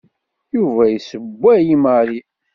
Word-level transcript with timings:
Yuba 0.55 0.83
yessewway 0.93 1.63
i 1.75 1.77
Mary. 1.83 2.19